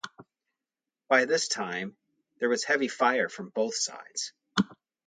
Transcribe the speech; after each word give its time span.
By 1.09 1.25
this 1.25 1.47
time, 1.47 1.95
there 2.39 2.49
was 2.49 2.63
heavy 2.63 2.87
fire 2.87 3.29
from 3.29 3.49
both 3.49 3.75
sides. 3.75 4.33